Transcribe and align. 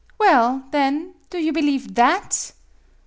"Well, 0.19 0.63
then, 0.71 1.13
do 1.29 1.37
you 1.37 1.53
believe 1.53 1.93
that?" 1.93 2.53